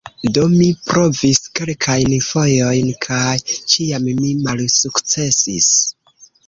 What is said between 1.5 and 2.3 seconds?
kelkajn